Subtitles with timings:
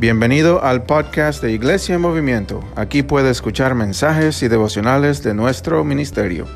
[0.00, 2.62] Bienvenido al podcast de Iglesia en Movimiento.
[2.76, 6.46] Aquí puede escuchar mensajes y devocionales de nuestro ministerio.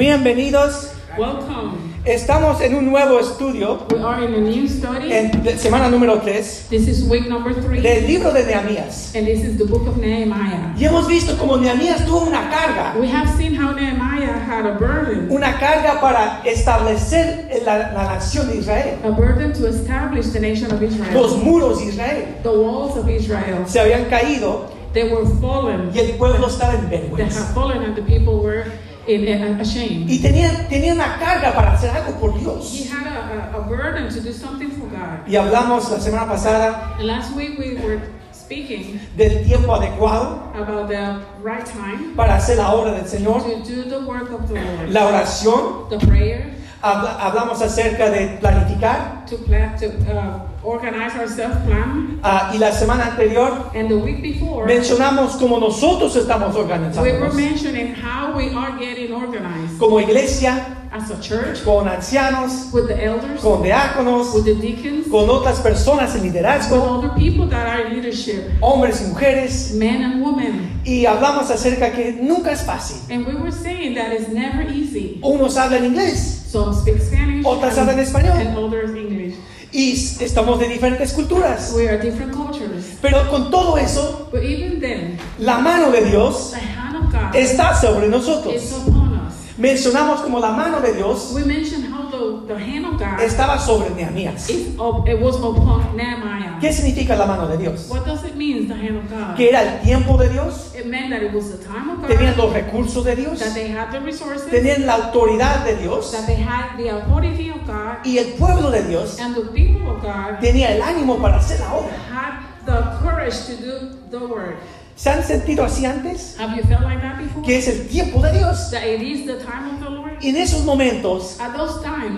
[0.00, 0.94] Bienvenidos.
[1.16, 1.83] Welcome.
[2.04, 5.10] Estamos en un nuevo estudio, We are in a new study.
[5.10, 9.14] en semana número 3, This is week number three, del libro de Nehemías.
[9.14, 10.74] and this is the book of Nehemiah.
[10.76, 14.74] Y hemos visto como Nehemías tuvo una carga, We have seen how Nehemiah had a
[14.78, 20.40] burden, una carga para establecer la, la nación de Israel, a burden to establish the
[20.40, 21.42] nation of los Israel.
[21.42, 22.24] muros de Israel.
[22.42, 25.90] The walls of Israel, Se habían caído they were fallen.
[25.94, 27.50] y el pueblo estaba en They vergüenza.
[27.54, 28.66] fallen, and the people were
[29.06, 30.08] in.
[30.08, 32.88] Y tenían, tenían una carga para hacer algo por He Dios.
[32.90, 35.26] had a, a, a burden to do something for God.
[35.26, 38.00] Y hablamos la semana pasada And last week we were
[38.32, 43.62] speaking del tiempo adecuado about the right time para hacer la obra del Señor, to
[43.64, 44.90] do the work of the Lord.
[44.90, 45.88] la oración.
[45.90, 46.50] The prayer,
[46.84, 49.24] Hablamos acerca de planificar.
[49.26, 52.20] to plan, to uh, organize ourselves, plan.
[52.22, 58.50] Ah, y la semana anterior And the week before, mencionamos cómo nosotros estamos how we
[58.54, 64.34] are getting organized como iglesia, as a church con ancianos, with the elders, con diáconos,
[64.34, 69.00] with the deacons, con otras personas en with liderazgo, people that are in leadership, hombres
[69.00, 69.72] y mujeres.
[69.72, 70.82] men and women.
[70.84, 72.98] Y hablamos acerca que nunca es fácil.
[73.10, 75.18] And we were saying that it's never easy.
[75.22, 78.36] Unos hablan inglés Some speak Spanish, Otras hablan español.
[78.38, 79.34] and others English.
[79.72, 81.72] y estamos de diferentes culturas.
[81.74, 82.96] We are different cultures.
[83.02, 87.34] Pero con todo eso, But even then, la mano de Dios the hand of God
[87.34, 88.72] está sobre is nosotros.
[88.86, 89.34] upon us.
[89.58, 93.58] Mencionamos como la mano de Dios We mentioned how the, the hand of God estaba
[93.58, 94.48] sobre Nehemías.
[94.48, 96.58] it was upon Nehemiah.
[96.60, 97.88] ¿Qué significa la mano de Dios?
[97.88, 99.36] What does it mean, the hand of God?
[99.36, 102.10] Que era el tiempo de Dios, It meant that it was the time of God,
[102.10, 106.12] tenían los recursos de Dios, that they had the resources, tenían la autoridad de Dios
[106.12, 109.90] that they had the authority of God, y el pueblo de Dios and the people
[109.90, 111.92] of God tenía el ánimo para hacer la obra.
[112.10, 114.56] had the courage to do the work.
[114.96, 116.36] ¿Se han sentido así antes?
[116.38, 117.42] Have you felt like that before?
[117.42, 118.70] Que es el tiempo de Dios.
[118.70, 120.03] That it is the time of the Lord?
[120.22, 121.38] En esos momentos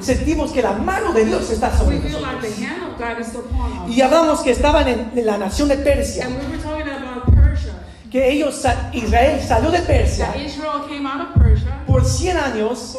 [0.00, 2.26] sentimos que la mano de Dios está sobre nosotros.
[3.88, 7.72] Y hablamos que estaban en, la nación de Persia, And we were talking about Persia.
[8.10, 8.62] que ellos,
[8.92, 12.96] Israel salió de Persia That Israel came out of Persia por 100 años,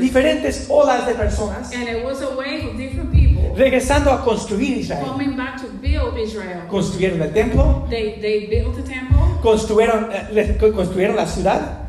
[0.00, 4.78] diferentes olas de personas, And it was a wave of different people regresando a construir
[4.78, 5.04] Israel.
[5.04, 6.66] coming back to build Israel.
[6.68, 11.88] Construyeron el templo, They, they built a temple, construyeron, eh, construyeron la ciudad,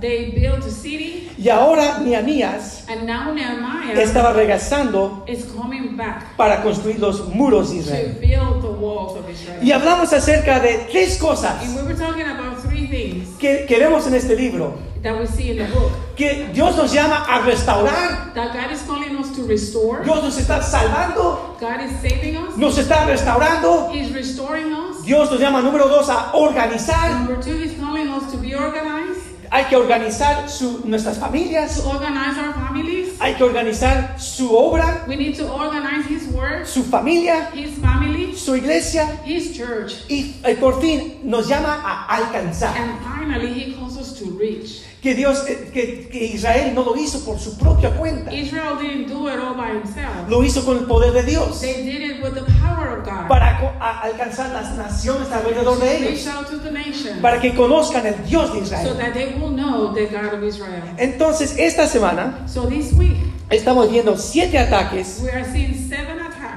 [1.39, 7.69] y ahora Nehemías and now Nehemiah estaba regresando is coming back para construir los muros
[7.69, 9.59] de to Israel.
[9.61, 13.77] Y hablamos acerca de tres cosas And we were talking about three things que, que
[13.79, 15.91] vemos en este libro, that we see in the book.
[16.15, 20.37] que Dios nos llama a restaurar, That God is calling us to restore, Dios nos
[20.37, 25.03] está salvando, God is saving us, nos está restaurando, He's restoring us.
[25.05, 29.28] Dios nos llama número dos a organizar, Number two, He's calling us to be organized,
[29.51, 33.09] hay que organizar su- nuestras familias, to organize our families.
[33.19, 38.35] hay que organizar su obra, We need to organize His work, su familia, His family,
[38.35, 39.93] su iglesia, His church.
[40.09, 42.75] y eh, por fin nos llama a alcanzar.
[42.77, 44.81] And finally, He calls us to reach.
[45.01, 49.07] Que Dios, eh, que, que Israel no lo hizo por su propia cuenta, Israel didn't
[49.07, 50.27] do it all by himself.
[50.27, 53.29] lo hizo con el poder de Dios They did it with the power of God.
[53.29, 53.57] para
[54.03, 58.59] alcanzar las naciones alrededor de ellos, to the nation para que conozcan el Dios de
[58.59, 58.97] so Israel.
[58.97, 60.83] that they will know the God of Israel.
[60.97, 63.15] Entonces, esta semana So this week,
[63.49, 66.08] estamos viendo siete ataques we are seeing seven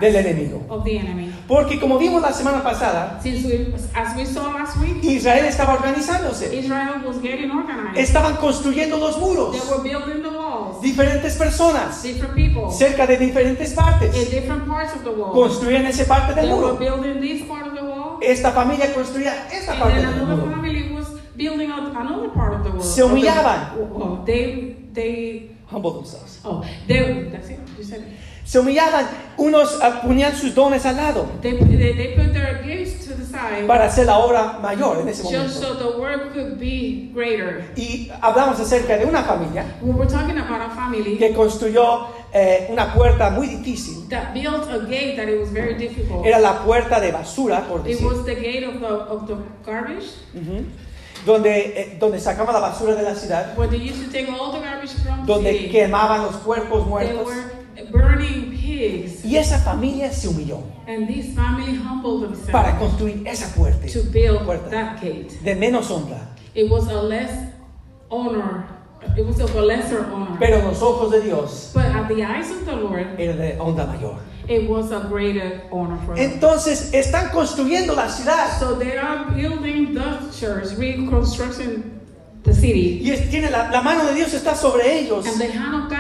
[0.03, 0.67] del enemigo.
[0.69, 1.33] of the enemy.
[1.49, 5.75] Porque como vimos la semana pasada, Since we, as we saw last week, Israel estaba
[5.75, 6.55] organizándose.
[6.55, 7.97] Israel was getting organized.
[7.99, 9.53] Estaban construyendo los muros.
[9.53, 10.81] They were building the walls.
[10.83, 15.33] Diferentes personas, Different people cerca de diferentes in partes, different parts of the wall.
[15.33, 16.77] construían esa parte del They were muro.
[16.79, 20.51] building this part of the wall, Esta familia construía esta and parte del muro.
[20.51, 22.83] family was building another part of the wall.
[22.83, 23.73] Se humillaban.
[23.95, 26.39] Oh, they, they Humble themselves.
[26.45, 27.59] Oh, they, that's it.
[27.79, 28.09] You said it.
[28.53, 29.07] Se humillaban,
[29.39, 33.67] unos ponían sus dones al lado They, they, they put their gifts to the side
[33.67, 35.49] para hacer la obra mayor en ese momento.
[35.49, 37.65] so the work could be greater.
[37.77, 42.69] Y hablamos acerca de una familia We were talking about a family que construyó eh,
[42.71, 44.07] una puerta muy difícil.
[44.11, 46.27] that built a gate that it was very difficult.
[46.27, 49.37] Era la puerta de basura, por It decir, was the gate of the of the
[49.65, 50.11] garbage
[51.25, 54.53] donde, eh, donde sacaban la basura de la ciudad, where they used to take all
[54.53, 57.29] the garbage from the donde quemaban los cuerpos muertos.
[57.75, 63.87] Pigs, Y esa familia se humilló and this family humbled para themselves construir esa puerta
[63.87, 65.31] to build puerta that gate.
[65.43, 66.29] de menos honra.
[66.55, 67.31] It was a less
[68.11, 68.67] honor
[69.17, 70.39] It was of a lesser honor.
[70.39, 73.57] pero en los ojos de Dios but at the eyes of the Lord, era de
[73.59, 74.19] onda mayor.
[74.49, 76.31] it was a greater honor for them.
[76.33, 81.83] Entonces están construyendo la ciudad So they are building the church, reconstructing
[82.45, 83.01] the city.
[83.03, 85.27] y tiene la, la mano de Dios está sobre ellos.
[85.27, 85.91] And the hand of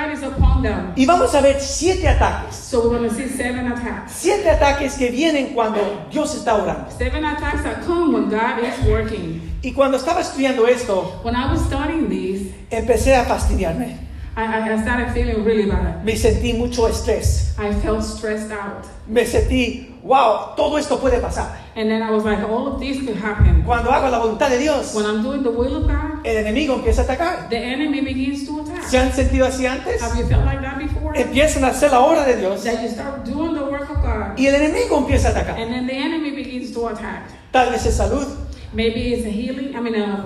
[0.96, 2.54] Y vamos a ver siete ataques.
[2.54, 4.12] So we're going to see seven attacks.
[4.12, 6.90] Siete ataques que vienen cuando Dios está orando.
[6.96, 9.40] Seven attacks that come when God is working.
[9.62, 13.98] Y cuando estaba estudiando esto, When I was studying these, empecé a fastidiarme.
[14.34, 16.04] I I started feeling really bad.
[16.04, 17.52] Me sentí mucho estrés.
[17.58, 18.86] I felt stressed out.
[19.06, 21.58] Me sentí, wow, todo esto puede pasar.
[21.74, 23.62] And then I was like, all of this could happen.
[23.64, 26.74] Cuando hago la voluntad de Dios, When I'm doing the will of God, el enemigo
[26.74, 27.48] empieza a atacar.
[27.48, 28.82] the enemy begins to attack.
[28.84, 30.02] ¿Se han sentido así antes?
[30.02, 31.18] Have you felt like that before?
[31.18, 34.36] Empiezan a hacer la obra de Dios That you start doing the work of God,
[34.38, 35.58] y el enemigo empieza a atacar.
[35.58, 37.22] and then the enemy begins to attack.
[37.50, 38.26] Tal vez es salud,
[38.74, 40.24] Maybe it's a healing, I mean, uh,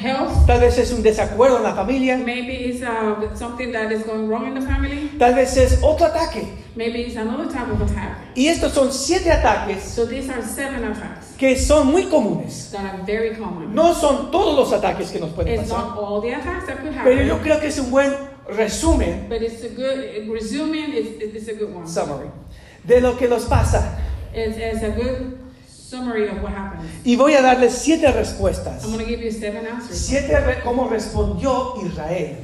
[0.00, 0.46] health.
[0.46, 4.28] tal vez es un desacuerdo en la familia, Maybe it's uh, something that is going
[4.28, 5.10] wrong in the family.
[5.18, 6.46] tal vez es otro ataque.
[6.76, 8.16] Maybe it's another type of attack.
[8.36, 12.70] Y estos son siete ataques So these are seven attacks que son muy comunes.
[12.72, 13.74] that are very common.
[13.74, 16.78] No son todos los ataques que nos pueden It's pasar, not all the attacks that
[16.78, 18.12] could pero yo happen, creo que es un buen
[18.56, 21.86] resumen, but it's a good, resuming, it's, it's a good one.
[21.86, 22.30] summary,
[22.84, 23.98] de lo que nos pasa.
[24.32, 25.38] It's, it's a good
[25.90, 26.88] summary of what happens.
[27.04, 28.84] Y voy a darles siete respuestas.
[28.84, 29.98] I'm going to give you seven answers.
[29.98, 32.36] Siete re- cómo respondió Israel.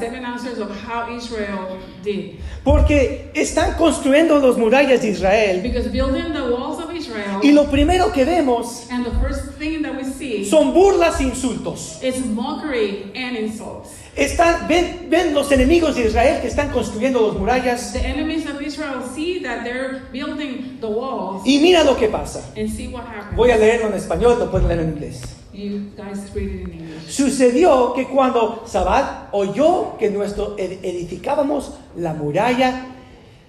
[0.00, 2.40] Seven answers of how Israel did.
[2.64, 5.62] Porque están construyendo las murallas de Israel.
[5.62, 9.82] Because building the walls of Israel, Y lo primero que vemos and the first thing
[9.82, 12.02] that we see son burlas e insultos.
[12.02, 13.99] is mockery and insults.
[14.16, 17.92] Están, ven, ven los enemigos de Israel que están construyendo las murallas.
[17.92, 22.40] The enemies of Israel see that they're building the walls Y mira lo que pasa.
[22.56, 23.36] and see what happens.
[23.36, 25.20] Voy a leerlo en español, lo pueden leer en inglés.
[25.52, 27.08] You guys read it in English.
[27.08, 32.86] Sucedió que cuando Sabat oyó que nuestro ed- edificábamos la muralla,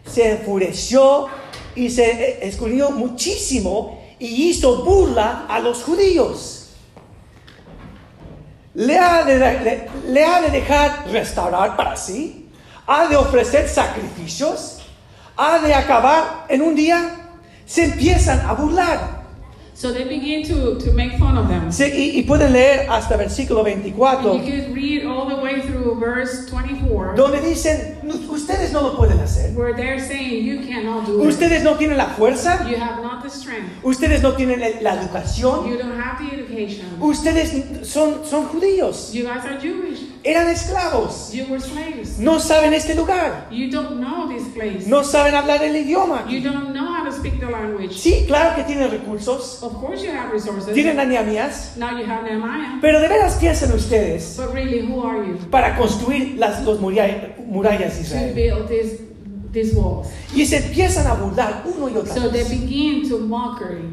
[0.05, 1.27] se enfureció
[1.75, 6.60] y se eh, escondió muchísimo y hizo burla a los judíos.
[8.73, 12.50] ¿Le ha, de, dejar restaurar para sí?
[12.88, 14.79] ¿Ha de ofrecer sacrificios?
[15.35, 17.18] ¿Ha de acabar en un día?
[17.65, 19.20] Se empiezan a burlar.
[19.81, 21.72] So they begin to, to make fun of them.
[21.72, 24.31] Sí, y, y pueden leer hasta versículo 24.
[24.33, 28.81] And you could read all the way through verse 24, donde dicen, "No, ustedes no
[28.83, 29.56] lo pueden hacer.
[29.56, 31.28] where they're saying you cannot do it.
[31.30, 33.72] Ustedes no tienen la fuerza, You have not the strength.
[33.83, 36.86] ustedes no tienen la educación, You don't have the education.
[37.00, 40.00] ustedes son, son judíos, You guys are Jewish.
[40.24, 42.19] eran esclavos, You were slaves.
[42.19, 44.88] no saben este lugar, You don't know this place.
[44.88, 46.25] no saben hablar el idioma.
[46.30, 47.95] You don't know how to speak the language.
[47.98, 50.73] Sí, claro que tienen recursos, Of course you have resources.
[50.73, 52.79] tienen a Nehemías, Now you have Nehemiah.
[52.81, 57.35] pero de veras piensan ustedes But really, who are you para construir las los muralla-
[57.47, 58.33] murallas de to Israel.
[58.35, 59.00] build this,
[59.51, 60.07] these walls?
[60.35, 63.83] Y se empiezan a burlar uno y otra So they begin to mockery,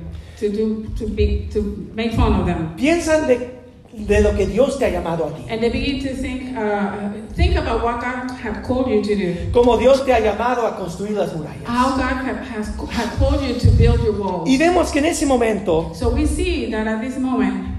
[0.41, 1.63] to do, to be, to
[1.95, 2.75] make fun of them.
[2.77, 3.58] Piensan de,
[4.07, 5.43] de lo que Dios te ha llamado a ti.
[5.51, 9.53] And they begin to think, uh, think about what God have called you to do.
[9.53, 11.67] Como Dios te ha llamado a construir las murallas.
[11.67, 14.49] How God have, has have called you to build your walls.
[14.49, 17.75] Y vemos que en ese momento So we see that at this moment,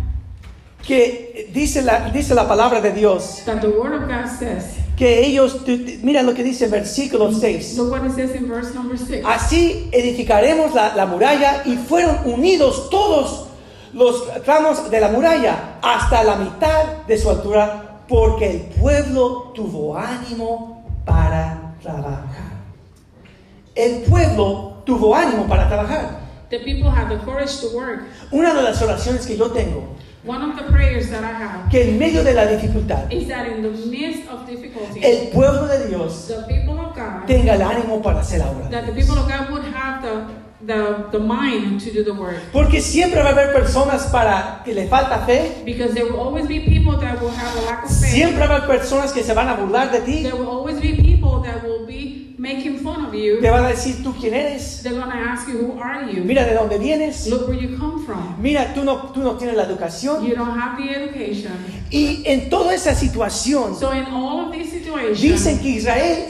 [0.86, 5.25] que dice la, dice la palabra de Dios that the Word of God says, que
[5.25, 5.62] ellos,
[6.04, 7.77] mira lo que dice en versículo 6.
[7.77, 9.24] look what it says in verse number 6.
[9.25, 13.49] Así edificaremos la, la muralla y fueron unidos todos
[13.93, 19.98] los tramos de la muralla hasta la mitad de su altura porque el pueblo tuvo
[19.98, 22.50] ánimo para trabajar.
[23.75, 26.19] El pueblo tuvo ánimo para trabajar.
[26.50, 28.05] The people have the courage to work.
[28.31, 31.91] Una de las oraciones que yo tengo, One of the prayers that I have que
[31.91, 35.88] en medio de la dificultad, is that in the midst of difficulty, el pueblo de
[35.88, 38.69] Dios the people of God, tenga el ánimo para hacer la obra.
[38.69, 40.25] that the people of God would have the,
[40.66, 42.38] the, the mind to do the work.
[42.51, 46.48] Porque siempre va a haber personas para que le falta fe, Because there will always
[46.48, 48.12] be people that will have a lack of faith.
[48.12, 50.80] siempre va a haber personas que se van a burlar de ti, There will always
[50.82, 53.39] be people that will be making fun of you.
[53.42, 56.24] te van a decir tú quién eres, They're going to ask you, who are you?
[56.24, 58.36] mira de dónde vienes, Look where you come from.
[58.42, 60.25] mira tú no, tú no tienes la educación.
[60.25, 61.54] You don't have the education.
[61.92, 66.28] Y en toda esa situación So in all of these situations, dicen que Israel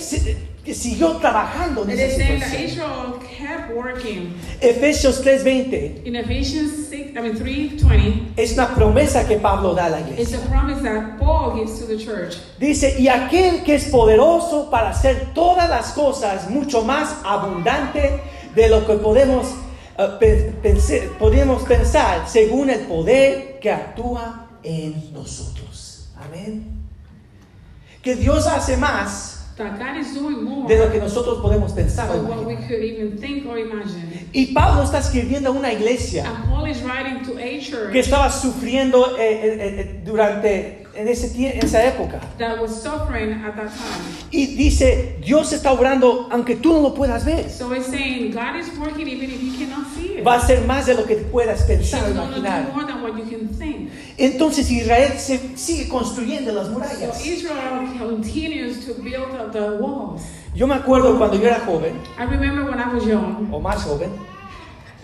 [0.69, 2.63] que siguió trabajando en esa situación.
[2.63, 4.35] Israel kept working.
[4.61, 9.89] Efesios 3:20 In Ephesians 6, I mean 3:20, es una promesa que Pablo da a
[9.89, 10.37] la it's iglesia.
[10.37, 12.37] a promise that Paul gives to the church.
[12.59, 18.21] Dice, y aquel que es poderoso para hacer todas las cosas mucho más abundante
[18.53, 19.47] de lo que podemos,
[20.19, 26.09] pe- pense- podemos pensar según el poder que actúa en nosotros.
[26.15, 26.75] Amén.
[28.03, 29.28] que Dios hace más
[29.59, 32.09] that God is doing more de lo que nosotros podemos pensar.
[32.09, 32.67] o than what we imaginar.
[32.67, 34.27] could even think or imagine.
[34.33, 37.99] Y Pablo está escribiendo a una iglesia And Paul is writing to a church que
[37.99, 42.19] estaba sufriendo eh, eh, eh, durante en, ese en esa época.
[42.37, 44.03] that was suffering at that time.
[44.31, 47.49] Y dice, Dios está obrando aunque tú no lo puedas ver.
[47.49, 50.23] So it's saying God is working even if you cannot see it.
[50.25, 52.71] Va a ser más de lo que puedas pensar o imaginar.
[52.73, 53.48] more than what you can.
[54.19, 57.25] Entonces Israel se sigue construyendo las So murallas.
[57.25, 60.21] Israel continues to build up the walls.
[60.53, 63.83] Yo me acuerdo cuando yo era joven, I remember when I was young, o más
[63.83, 64.09] joven,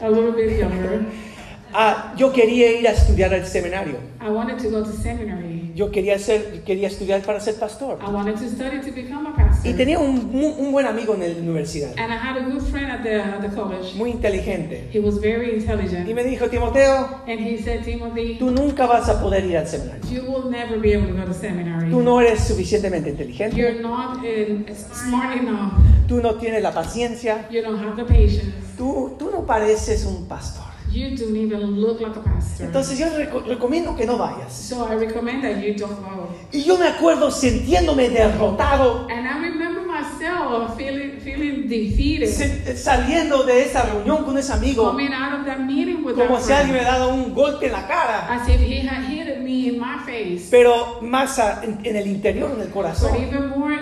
[0.02, 1.06] a little bit younger,
[1.76, 3.98] ah, yo quería ir a estudiar al seminario.
[4.22, 5.72] I wanted to go to seminary.
[5.76, 8.00] Yo quería, ser, quería estudiar para ser pastor.
[8.02, 9.70] I wanted to study to become a pastor.
[9.70, 13.04] Y tenía un, buen amigo en la universidad, And I had a good friend at
[13.04, 13.94] the, at the college.
[13.96, 14.88] muy inteligente.
[14.94, 16.08] He was very Y intelligent.
[16.08, 20.02] me dijo, Timoteo, And he said, Timothy, tú nunca vas a poder ir al seminario.
[20.10, 21.92] you will never be able to go to seminary.
[21.92, 23.58] Tú no eres suficientemente inteligente.
[23.58, 25.74] You're not uh, smart enough.
[26.08, 27.48] Tú no tienes la paciencia.
[27.52, 28.54] You don't have the patience.
[28.78, 30.65] Tú, tú no pareces un pastor.
[30.96, 32.64] You don't even look like a pastor.
[32.66, 34.54] Entonces yo reco- recomiendo que no vayas.
[34.54, 36.30] So I recommend that you don't go.
[36.54, 43.44] Y yo me acuerdo sintiéndome derrotado, And I remember myself feeling feeling defeated, se- saliendo
[43.44, 46.74] de esa reunión con ese amigo, coming out of that meeting with como si alguien
[46.78, 49.80] me friend, dado un golpe en la cara, as if he had hit me in
[49.80, 50.48] my face.
[50.50, 53.16] pero más en, en el interior, en el But corazón.
[53.22, 53.76] even more,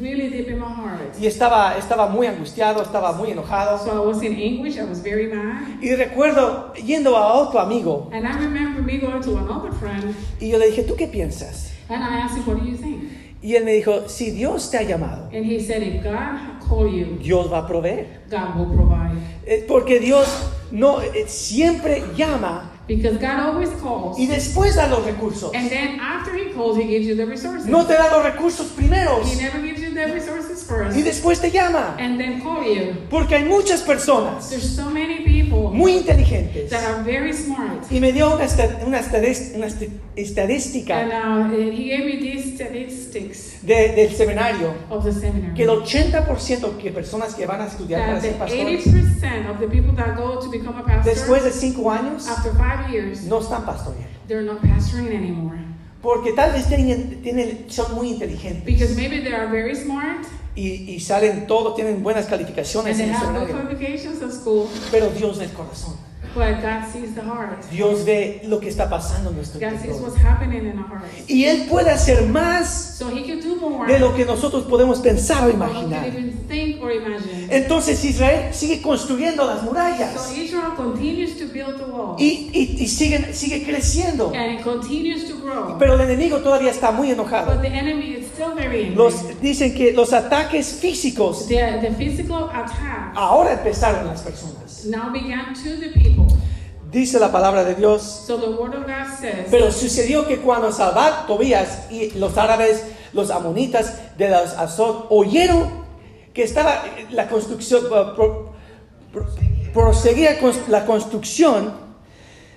[0.00, 1.14] really deep in my heart.
[1.20, 3.78] Y estaba, estaba muy angustiado, estaba muy enojado.
[3.78, 4.76] So I was in anguish.
[4.78, 5.80] I was very mad.
[5.82, 10.48] Y recuerdo yendo a otro amigo And I remember me going to another friend, y
[10.48, 11.72] yo le dije, ¿tú qué piensas?
[11.88, 13.04] and I asked him, "What do you think?"
[13.42, 16.92] Y él me dijo, si Dios te ha llamado, And he said, "If God called
[16.92, 18.06] you, Dios va a proveer.
[18.30, 19.16] God will provide."
[19.46, 20.26] Eh, Porque Dios
[20.70, 25.52] no, eh, siempre llama Because God always calls, y después da los recursos.
[25.54, 27.66] and then after He calls, He gives you the resources.
[27.68, 31.40] No te da los recursos primeros He never gives you the resources first, y después
[31.40, 31.94] te llama.
[32.00, 32.94] and then call you.
[33.08, 36.70] Porque hay muchas personas There's so many people muy inteligentes.
[36.70, 37.90] that are very smart.
[37.90, 38.46] Y me dio una,
[38.86, 39.00] una
[40.16, 45.10] estadística And uh, he gave me these statistics de- del seminario of the
[45.54, 49.50] que el 80% que personas que van a estudiar para that ser the pastores 80%
[49.50, 52.90] of the people that go to become a pastor después de cinco años after five
[52.90, 54.08] years no están pastoreando.
[54.28, 55.58] they're not pastoring anymore
[56.02, 60.92] Porque tal vez tienen, tienen- son muy inteligentes because maybe they are very smart y,
[60.92, 65.38] y salen todo, tienen buenas calificaciones and they en have good at school Pero Dios
[65.38, 66.09] ve el corazón.
[66.34, 69.84] But God sees the heart Dios ve lo que está pasando en nuestro God sees
[69.86, 70.02] interior.
[70.02, 73.86] what's happening in our hearts Y Él puede hacer más so He can do more
[73.92, 76.06] de lo que nosotros podemos pensar o imaginar.
[76.06, 81.76] even think or imagine Entonces Israel sigue construyendo las so murallas Israel continues to build
[81.78, 84.32] the wall y, y, y sigue, sigue creciendo.
[84.34, 87.60] and it continues to grow Pero el enemigo todavía está muy but enojado.
[87.60, 92.44] the enemy is still very angry Los, dicen que los ataques físicos the, the physical
[92.52, 94.69] attack ahora empezaron las personas.
[94.86, 96.26] Now began to the people.
[96.90, 98.24] Dice la palabra de Dios.
[98.26, 102.82] So the word of God says, Pero sucedió que cuando Salvat, Tobías y los árabes,
[103.12, 105.68] los amonitas de las Azot oyeron
[106.34, 108.52] que estaba la construcción, uh, pro-
[109.12, 109.26] pro-
[109.72, 111.72] proseguía con la construcción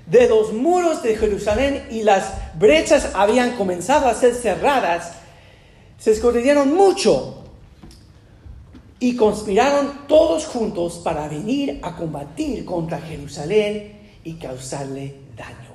[0.08, 5.13] de los muros de Jerusalén y las brechas habían comenzado a ser cerradas,
[6.00, 7.42] se escondieron mucho
[9.03, 15.74] y conspiraron todos juntos para venir a combatir contra Jerusalén y causarle daño.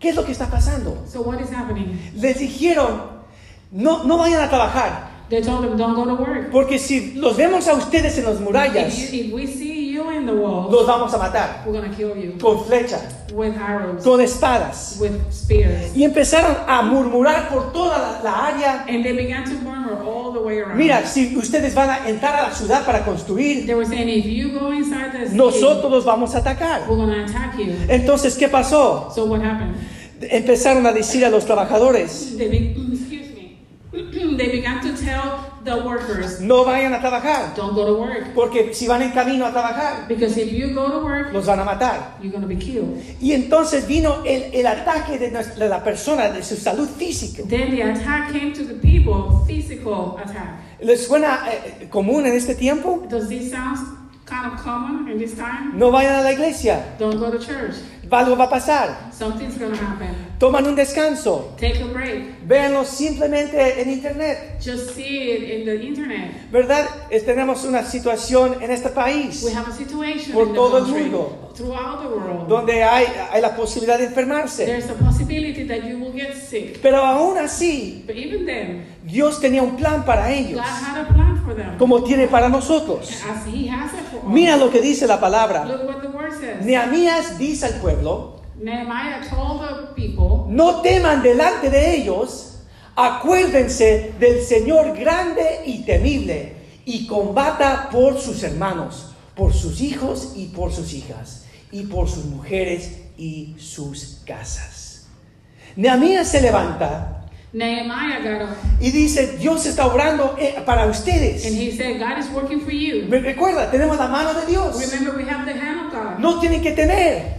[0.00, 1.04] ¿Qué es lo que está pasando?
[1.06, 1.96] so what is happening?
[2.16, 3.02] Les dijeron,
[3.70, 6.50] no, no vayan a trabajar, They told them, don't go to work.
[6.50, 10.10] porque si los vemos a ustedes en las If, murallas, you, if we see you
[10.10, 14.20] in the wall, los vamos a matar we're kill you con flechas, with arrows, con
[14.20, 14.98] espadas.
[15.00, 15.96] with spears.
[15.96, 18.84] Y empezaron a murmurar por toda la, la área.
[18.88, 19.85] And they began to murmur
[20.46, 20.78] way around.
[20.78, 24.24] Mira, si ustedes van a entrar a la ciudad para construir, They were saying, if
[24.26, 26.88] you go inside the city, nosotros los vamos a atacar.
[26.88, 27.74] we're going to attack you.
[27.88, 29.10] Entonces, ¿qué pasó?
[29.14, 29.74] So what happened?
[30.20, 32.56] Empezaron a decir a los trabajadores, They be,
[32.94, 33.58] excuse me.
[34.38, 34.95] they began to
[35.66, 38.32] the workers, no vayan a trabajar, don't go to work.
[38.34, 41.58] porque si van en camino a trabajar, Because if you go to work, los van
[41.60, 42.14] a matar.
[42.22, 43.02] you're going to be killed.
[43.20, 47.42] Y entonces vino el, el ataque de, nuestra- de la persona, de su salud física.
[47.48, 50.60] Then the attack came to the people, physical attack.
[50.80, 53.04] ¿Les suena eh, común en este tiempo?
[53.10, 53.78] Does this sound
[54.24, 55.72] kind of common in this time?
[55.78, 57.74] No vayan a la iglesia, Don't go to church.
[58.10, 59.10] Algo va a pasar.
[59.16, 60.26] Something's to happen.
[60.38, 61.54] Toman un descanso.
[61.58, 62.46] Take a break.
[62.46, 64.58] Véanlo simplemente en internet.
[64.62, 66.50] Just see it in the internet.
[66.52, 66.86] ¿Verdad?
[67.10, 70.78] Es- tenemos una situación en este país We have a situation Por in the todo
[70.78, 71.52] el mundo.
[71.56, 72.48] throughout the world.
[72.48, 74.66] donde hay, hay la posibilidad de enfermarse.
[74.66, 76.80] There's a possibility that you will get sick.
[76.82, 81.08] Pero aún así, But even then, Dios tenía un plan para ellos, God had a
[81.14, 81.78] plan for them.
[81.78, 83.08] como tiene para nosotros.
[83.26, 84.24] As He has it for us.
[84.28, 85.64] Mira lo que dice la palabra.
[85.64, 86.08] Look what the
[86.62, 92.60] Nehemías dice al pueblo, Nehemiah told the people, no teman delante de ellos,
[92.94, 96.54] acuérdense del Señor grande y temible,
[96.84, 102.24] y combata por sus hermanos, por sus hijos y por sus hijas, y por sus
[102.24, 105.08] mujeres y sus casas.
[105.76, 107.15] Nehemías se levanta
[107.52, 111.44] Nehemiah got up y dice, Dios está obrando eh, para and ustedes.
[111.44, 113.06] he said, God is working for you.
[113.08, 114.78] Recuerda, tenemos la mano de Dios.
[114.78, 116.18] Remember, we have the hand of God.
[116.18, 117.34] No tienen que temer.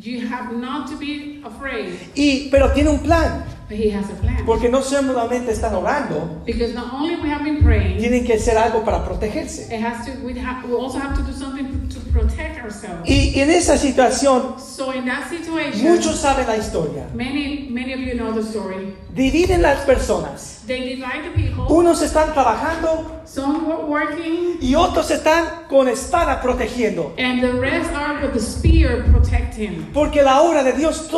[0.00, 4.14] You have not to be afraid, Y, pero tiene un plan, but He has a
[4.14, 4.44] plan.
[4.46, 8.56] porque no solamente están orando, Because not only we have been praying, tienen que hacer
[8.56, 9.70] algo para protegerse.
[9.72, 10.12] it has to.
[10.24, 10.64] We have.
[10.66, 13.08] We also have to do something to protect ourselves.
[13.08, 17.06] Y en esa situación, So in that situation, muchos saben la historia.
[17.14, 18.94] many many of you know the story.
[19.14, 20.60] Dividen las personas.
[20.66, 21.64] They divide the people.
[21.68, 27.12] Unos están trabajando Some were working, y otros están con espada protegiendo.
[27.18, 29.88] and the rest are with the spear protecting.
[29.92, 31.08] Porque la obra de Dios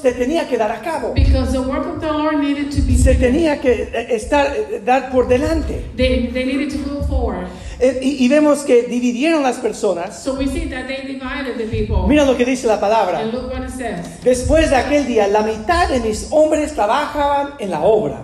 [0.00, 1.12] se tenía que dar a cabo.
[1.14, 2.96] Because the work of the Lord needed to be.
[2.96, 5.84] Se tenía que eh, estar, eh, dar por delante.
[5.96, 7.46] They, they needed to go forward.
[7.80, 10.22] Eh, Y, y vemos que dividieron las personas.
[10.22, 12.06] So we see that they divided the people.
[12.08, 13.18] Mira lo que dice la palabra.
[13.18, 14.22] And look what it says.
[14.22, 18.22] Después de aquel día, la mitad de mis hombres trabajaban en la obra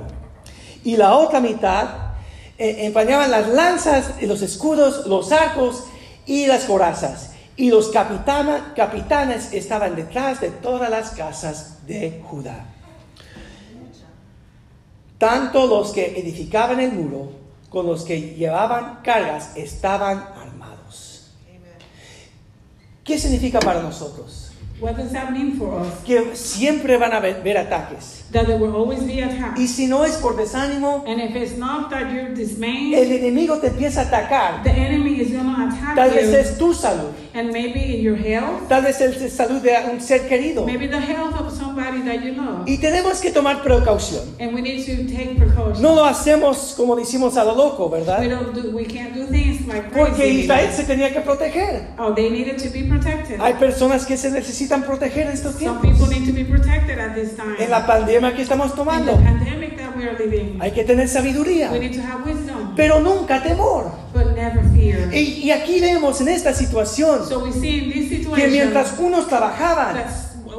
[0.84, 1.88] y la otra mitad
[2.58, 5.84] eh, empañaban las lanzas, y los escudos, los arcos
[6.26, 7.30] y las corazas.
[7.56, 12.66] Y los capitana- capitanes estaban detrás de todas las casas de Judá.
[15.18, 17.32] Tanto los que edificaban el muro
[17.70, 21.30] como los que llevaban cargas estaban armados.
[23.04, 24.50] ¿Qué significa para nosotros?
[24.80, 25.92] What does that mean for us?
[26.06, 28.24] que siempre van a ver, ver ataques.
[28.32, 29.60] That there will always be attacks.
[29.60, 33.58] Y si no es por desánimo, And if it's not that you're dismayed, el enemigo
[33.58, 34.62] te empieza a atacar.
[34.62, 36.36] the enemy is attack Tal vez you.
[36.36, 40.00] es tu salud, And maybe in your health, tal vez es la salud de un
[40.00, 40.64] ser querido.
[40.66, 42.66] maybe the health of somebody that you love.
[42.66, 44.22] Y tenemos que tomar precaución.
[44.40, 45.80] And we need to take precautions.
[45.80, 48.22] No lo hacemos como decimos a lo loco, We ¿verdad?
[48.28, 50.40] don't do, we can't do things like Porque crazy.
[50.40, 51.86] Israel se tenía que proteger.
[51.98, 53.40] Oh, they needed to be protected.
[53.40, 55.82] Hay personas que se necesitan proteger en estos Some tiempos.
[55.90, 57.54] people need to be protected at this time.
[57.60, 60.82] En la pandemia que estamos In the tomando, pandemic that we are living, hay que
[60.84, 62.49] tener sabiduría, we need to have wisdom,
[62.80, 63.92] pero nunca temor.
[64.14, 65.12] but never fear.
[65.14, 68.98] Y, y aquí vemos en esta situación So we see in this que situation mientras
[68.98, 69.96] unos trabajaban,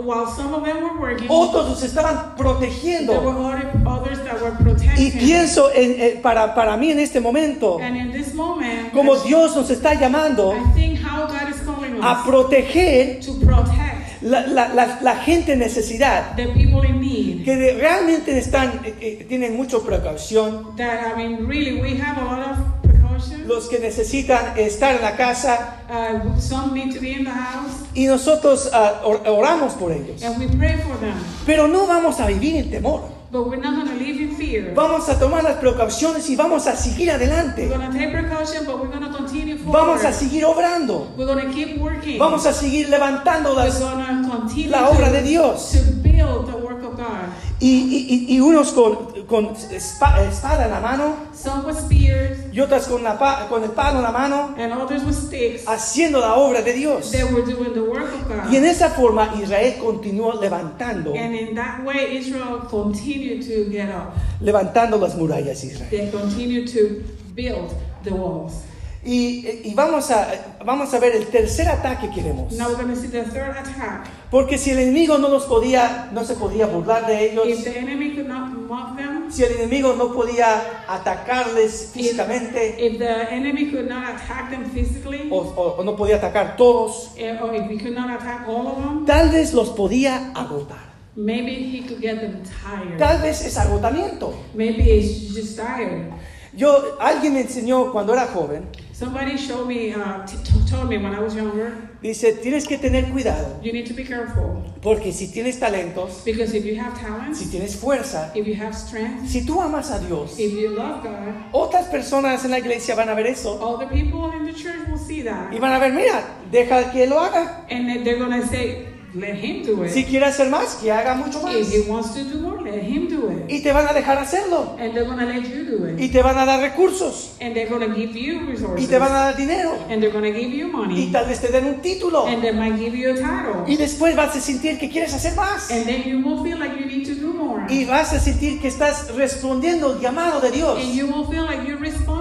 [0.04, 3.14] while some of them were working, otros los estaban there were protegiendo.
[3.14, 4.52] that were
[4.98, 9.16] Y pienso en, eh, para, para mí en este momento, And in this moment, como
[9.18, 13.81] Dios nos está llamando I think how God is calling a us proteger to protect
[14.22, 17.44] la, la- la- la gente en necesidad, the people in need.
[17.44, 22.20] que de- realmente están, eh, eh, tienen mucha precaución, That I mean, really, we have
[22.20, 23.48] a lot of precautions.
[23.48, 27.84] los que necesitan estar en la casa Uh, some need to be in the house,
[27.94, 30.22] y nosotros ah, or- oramos por ellos.
[30.24, 31.14] and we pray for them.
[31.46, 33.21] Pero no vamos a vivir en temor.
[33.32, 34.74] But we're not going to live in fear.
[34.76, 37.68] Vamos a tomar las precauciones y vamos a seguir We're adelante.
[37.70, 39.80] going to take precaution, but we're going to continue forward.
[39.80, 41.08] Vamos a seguir obrando.
[41.16, 42.20] We're going to keep working.
[42.20, 45.72] Vamos a seguir levantando We're las, going to continue la obra to, de Dios.
[45.72, 47.30] to build the work of God.
[47.62, 52.86] Y- y unos con, con espa- espada en la mano Some with spears, y otras
[52.88, 53.18] con, la
[53.50, 55.66] con el palo en la mano, and others with sticks.
[55.68, 57.10] haciendo la obra de Dios.
[57.12, 58.52] They were doing the work of God.
[58.52, 63.90] Y en esa forma Israel continuó levantando, And in that way, Israel continued to get
[63.90, 64.14] up.
[64.42, 65.90] levantando las murallas de Israel.
[65.90, 67.02] They continued to
[67.34, 67.72] build
[68.04, 68.54] the walls.
[69.04, 70.28] Y, y vamos, a,
[70.64, 72.54] vamos a ver el tercer ataque que vemos.
[72.54, 74.06] Now we're going to see the third attack.
[74.30, 77.80] Porque si el enemigo no los podía, no se podía burlar de If ellos, the
[77.80, 83.72] enemy could not mock them, si el enemigo no podía atacarles físicamente if the enemy
[83.72, 87.70] could not attack them physically, o, o- o no podía atacar todos, eh, or if
[87.72, 90.92] he could not attack all of them, tal vez los podía agotar.
[91.16, 92.98] maybe he could get them tired.
[92.98, 94.34] Tal vez es agotamiento.
[94.54, 96.10] Maybe he's just tired.
[96.54, 98.66] Yo, alguien me enseñó cuando era joven,
[99.02, 100.28] Somebody showed me, uh,
[100.70, 104.04] told me when I was younger, dice, tienes que tener cuidado, you need to be
[104.04, 108.54] careful porque si tienes talentos, because if you have talents, si tienes fuerza, if you
[108.54, 112.60] have strength, si tú amas a Dios, if you love God, otras personas en la
[112.60, 115.52] iglesia van a ver eso the people in the church will see that.
[115.52, 117.66] y van a ver, mira, deja que lo haga.
[117.72, 119.92] And they're going to say, let him do it.
[119.92, 121.56] Si quiere hacer más, que haga mucho más.
[121.56, 123.50] If he wants to do more, let him do it.
[123.52, 124.76] Y te van a dejar hacerlo.
[124.80, 126.12] And they're gonna let you do Y it.
[126.12, 127.34] te van a dar recursos.
[127.42, 128.88] And they're gonna give you Y resources.
[128.90, 129.74] te van a dar dinero.
[129.90, 131.12] And they're gonna give you Y money.
[131.12, 132.26] tal vez te den un título.
[132.28, 133.64] And they might give you a title.
[133.68, 135.70] Y después vas a sentir que quieres hacer más.
[135.72, 137.64] And then you will feel like you need to do more.
[137.70, 140.80] Y vas a sentir que estás respondiendo al llamado de Dios.
[140.80, 142.21] And you will feel like you're responding to the call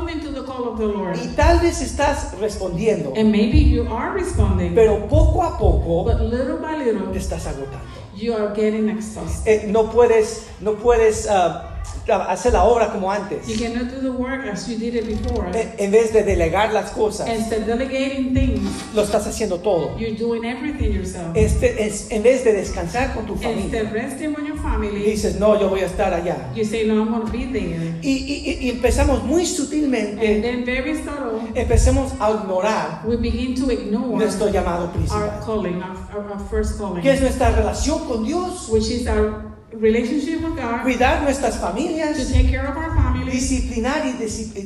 [0.72, 1.16] of the Lord.
[1.16, 3.12] Y tal vez estás respondiendo.
[3.16, 4.74] And maybe you are responding.
[4.74, 7.84] Pero poco a poco But little by little, te estás agotando.
[8.16, 9.50] you are getting exhausted.
[9.50, 11.69] Eh, no puedes, no puedes ah,
[12.12, 13.46] hacer la obra como antes.
[13.48, 15.50] You cannot do the work as you did it before.
[15.78, 18.60] En vez de delegar las cosas, Instead of delegating things,
[18.94, 19.96] lo estás haciendo todo.
[19.98, 21.34] you're doing everything yourself.
[21.36, 25.58] Este, es, en vez de descansar con tu familia, Instead resting your family, dices, no,
[25.60, 26.36] yo voy a estar allá.
[26.54, 27.94] you say, no, I'm going to be there.
[28.02, 33.54] Y, y- y empezamos muy And sutilmente, then very subtle, empecemos a ignorar we begin
[33.54, 37.50] to ignore nuestro llamado our principal, calling, our, our, our first calling, que es nuestra
[37.50, 42.66] relación con Dios, which is our relationship with God, cuidar nuestras to familias, take care
[42.66, 44.12] of our families, disciplinar y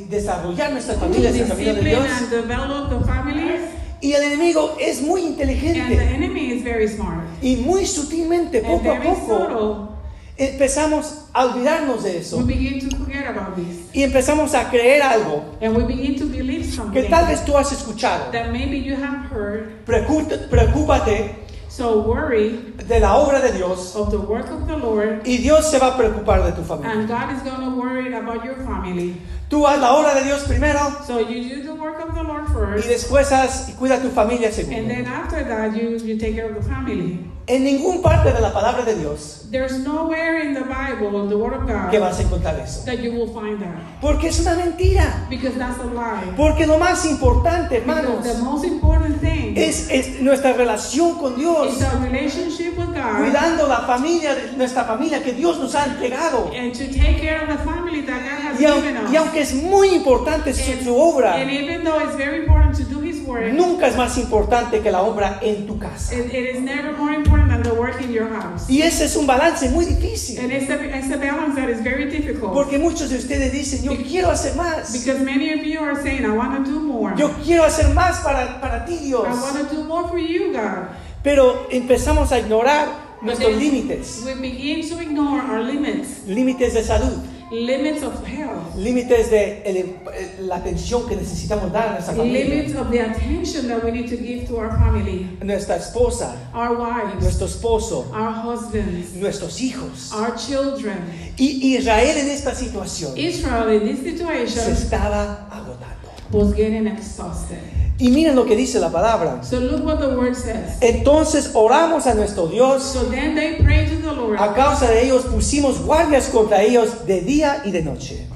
[0.09, 2.07] desarrollar nuestras to familias en el camino de Dios.
[2.21, 3.61] and develop the families.
[4.01, 7.25] Y el enemigo es muy And the inteligente enemy is very smart.
[7.43, 9.95] y muy sutilmente, And poco a poco, subtle,
[10.37, 13.87] empezamos a olvidarnos de we eso begin to forget about this.
[13.95, 17.57] y empezamos a creer algo And we begin to believe que something tal vez tú
[17.57, 18.31] has escuchado.
[18.33, 19.85] that maybe you have heard.
[19.87, 21.44] Preocúpate
[21.77, 25.69] So worry de la obra de Dios of the work of the Lord, y Dios
[25.69, 26.93] se va a preocupar de tu familia.
[26.93, 29.17] and God is going to worry about your family.
[29.51, 32.45] Tú haz la obra de Dios primero So you do the work of the Lord
[32.47, 36.17] y first, después haz y cuida a tu familia and then after that, you, you
[36.17, 37.19] take care of the family.
[37.47, 41.37] En ningún parte de la palabra de Dios There's nowhere in the Bible, in the
[41.37, 42.85] Word of que God, vas a encontrar eso.
[42.87, 44.01] that you will find that.
[44.01, 45.27] Porque es una mentira.
[45.29, 46.33] Because that's a lie.
[46.37, 51.37] Porque lo más importante, Because hermanos, the most important thing es, es nuestra relación con
[51.37, 51.77] Dios.
[51.77, 56.51] is our relationship with God Cuidando la familia, nuestra familia que Dios nos ha entregado.
[56.57, 59.13] and to take care of the family that God has Y, au- given us.
[59.13, 62.85] y aunque es muy importante su, su obra, And even though it's very important to
[62.85, 63.04] do
[63.35, 66.15] work, nunca es más importante que la obra en tu casa.
[66.15, 68.69] it, it is never more important than the work in your house.
[68.69, 70.39] Y ese es un balance muy difícil.
[70.39, 72.53] And it's a, it's a balance that is very difficult.
[72.53, 74.93] Porque muchos de ustedes dicen, yo quiero hacer más.
[74.93, 77.15] Because many of you are saying, I want to do more.
[77.17, 79.27] Yo quiero hacer más para, para ti, Dios.
[79.27, 80.89] I want to do more for you, God.
[81.23, 82.87] Pero empezamos a ignorar
[83.21, 84.23] But nuestros límites.
[84.25, 87.34] We begin to ignore our limits, Límites de salud.
[87.55, 92.45] Limits of health, Límites de el- la atención que necesitamos dar a nuestra familia.
[92.47, 96.77] limits of the attention that we need to give to our family, Nuestra esposa, our
[96.77, 100.13] wives, nuestro esposo, our husbands, nuestros hijos.
[100.13, 100.99] our children.
[101.39, 105.95] Y Israel en esta situación Israel in this se situation estaba agotando.
[106.33, 107.59] was getting exhausted.
[107.99, 109.43] Y miren lo que dice la palabra.
[109.45, 110.79] So look what the word says.
[110.81, 112.83] Entonces oramos a nuestro Dios.
[112.83, 114.39] So then they prayed to the Lord.
[114.41, 118.27] A causa de ellos pusimos guardias contra ellos de día y de noche.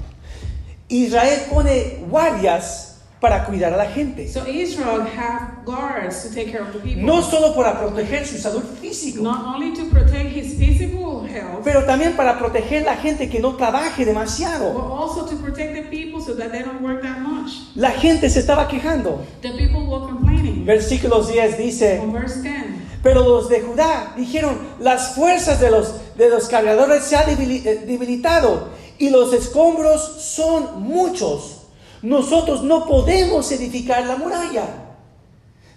[0.89, 2.88] Israel pone guardias
[3.21, 4.29] para cuidar a la gente.
[4.29, 7.03] So Israel have guards to take care of the people.
[7.03, 11.85] No solo para proteger su salud física, Not only to protect his physical health, pero
[11.85, 14.67] también para proteger la gente que no trabaje but demasiado.
[14.93, 17.51] also to protect the people so that they don't work that much.
[17.75, 19.25] La gente se estaba quejando.
[19.43, 20.65] The people were complaining.
[20.65, 22.55] Versículos 10 dice, On verse 10.
[23.03, 27.37] pero los de Judá dijeron, las fuerzas de los, de los cargadores se han eh,
[27.87, 31.58] debilitado y los escombros son muchos.
[32.03, 34.65] Nosotros no podemos edificar la muralla.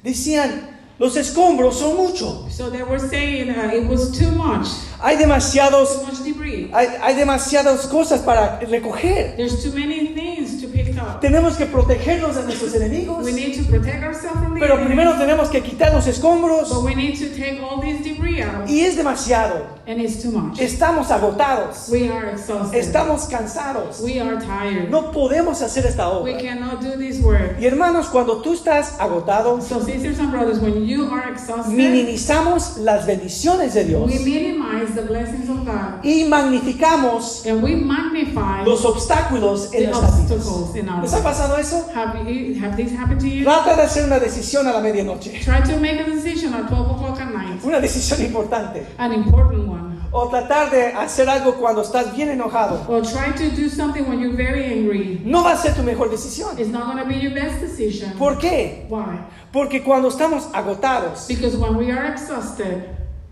[0.04, 2.54] Decían, los escombros son muchos.
[2.54, 4.68] So they were saying uh, it was too much,
[5.02, 6.70] Hay demasiados, too much debris.
[6.72, 9.36] hay, hay demasiadas cosas para recoger.
[9.36, 11.20] There's too many things to pick up.
[11.22, 13.24] Tenemos que protegernos de nuestros enemigos.
[13.26, 16.70] We need to protect ourselves from the Pero primero tenemos que quitar los escombros.
[16.70, 19.80] but we need to take all this debris out, Y es demasiado.
[19.88, 20.60] and it's too much.
[20.60, 21.90] Estamos agotados.
[21.90, 22.78] We are exhausted.
[22.80, 24.00] Estamos cansados.
[24.02, 24.90] We are tired.
[24.90, 26.38] No podemos hacer esta We obra.
[26.42, 27.58] cannot do this work.
[27.60, 32.78] Y hermanos, cuando tú estás agotado, So sisters and brothers, when you are exhausted, minimizamos
[32.78, 38.64] las bendiciones de Dios we minimize the blessings of God, y magnificamos and we magnify.
[38.66, 41.02] los obstáculos en The nuestras vidas.
[41.02, 41.86] ¿Les ha pasado eso?
[41.94, 43.44] Have you have this happened to you?
[43.44, 45.40] Trata de hacer una decisión a la medianoche.
[45.44, 48.86] Try to make a decision at 12 o'clock at night, Una decisión importante.
[48.98, 49.92] an important one.
[50.14, 52.84] O tratar de hacer algo cuando estás bien enojado.
[52.90, 55.22] Or try to do something when you're very angry.
[55.24, 56.60] No va a ser tu mejor decisión.
[56.60, 58.12] It's not going to be your best decision.
[58.18, 58.86] ¿Por qué?
[58.90, 59.20] Why?
[59.54, 62.84] Porque cuando estamos agotados, Because when we are exhausted,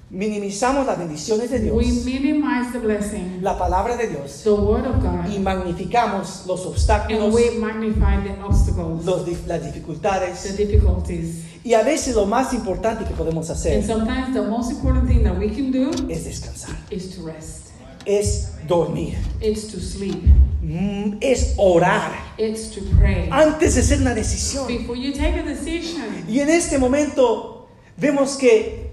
[0.09, 4.85] minimizamos las bendiciones de we Dios, minimize the blessing, la palabra de Dios, the word
[4.87, 10.57] of God, y magnificamos los and obstáculos, we magnify the obstacles, los las the dificultades.
[10.57, 11.43] difficulties.
[11.63, 15.37] Y a veces lo más importante que podemos hacer sometimes the most important thing that
[15.37, 17.67] we can do es descansar, is to rest.
[18.05, 20.23] es dormir, It's to sleep.
[20.63, 23.27] mm, es orar It's to pray.
[23.31, 24.65] antes de hacer una decisión.
[24.67, 26.01] Before you take a decision.
[26.27, 27.67] Y en este momento
[27.97, 28.88] vemos que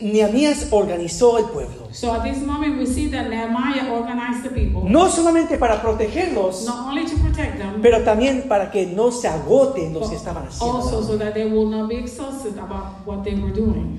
[0.00, 4.82] Nehemías organizó el pueblo, So at this moment, we see that Nehemiah organized the people,
[4.84, 9.28] no solamente para protegerlos, not only to protect them, pero también para que no se
[9.28, 11.02] agoten los but que estaban also haciendo.
[11.06, 13.98] so that they will not be exhausted about what they were doing.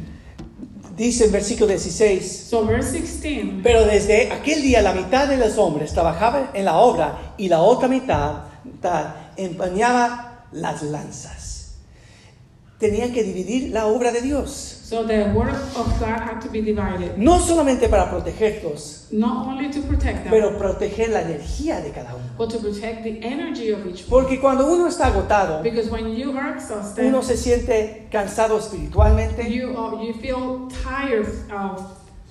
[0.97, 5.58] Dice en versículo 16, So verse 16, pero desde aquel día la mitad de los
[5.58, 11.37] hombres trabajaban en la obra y la otra mitad, mitad empeñaba las lanzas.
[12.80, 14.52] Tenían que dividir la obra de Dios,
[14.84, 19.70] so the word of God had to be divided, no solamente para protegerlos, not only
[19.72, 22.24] to protect them, pero proteger la energía de cada uno.
[22.38, 24.10] but to protect the energy of each one.
[24.10, 29.52] Porque cuando uno está agotado, Because when you are exhausted, uno se siente cansado espiritualmente,
[29.52, 29.74] you
[30.22, 31.82] feel tired of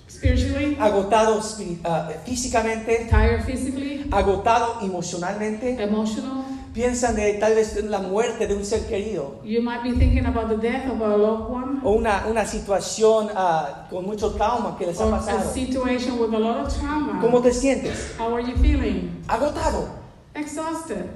[0.09, 1.41] spiritually, agotado
[1.85, 6.46] ah, físicamente, tired physically, agotado emocionalmente, emotional.
[6.77, 10.49] Piensan de tal vez la muerte de un ser querido You might be thinking about
[10.51, 14.87] the death of a loved one o una, una situación ah, con mucho trauma que
[14.87, 15.51] les ha or a pasado.
[15.53, 17.19] situation with a lot of trauma.
[17.23, 18.15] ¿Cómo te sientes?
[18.19, 19.11] How are you feeling?
[19.27, 19.89] Agotado,
[20.35, 21.07] Exhausted,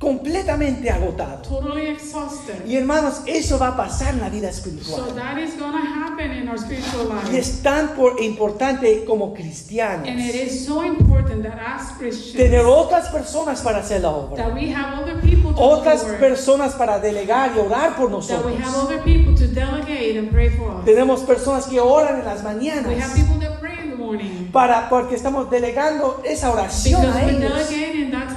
[0.00, 1.42] completamente agotado.
[1.42, 2.64] totally exhausted.
[2.66, 5.14] Y hermanos, eso va a pasar en la vida So espiritual.
[5.14, 7.38] that is to happen in our spiritual Y life.
[7.38, 12.64] es tan por- importante como cristianos And it is so important that as Christians, tener
[12.64, 14.36] otras personas para hacer la obra.
[14.42, 18.44] that we have other people to otras do personas para delegar y orar por that
[18.44, 18.84] we have nosotros.
[18.84, 20.84] other people to delegate and pray for us.
[20.86, 24.50] Tenemos personas que oran en las We have mañanas people that pray in the morning
[24.50, 27.68] para porque estamos delegando esa oración because a we're ellos.
[27.68, 28.29] delegating that